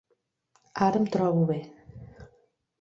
[0.85, 1.61] Ara em trobo bé.